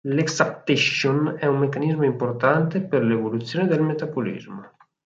[0.05, 4.71] L’exaptation è un meccanismo importante per l’evoluzione del metabolismo.